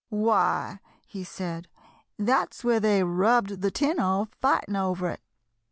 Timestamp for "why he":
0.09-1.23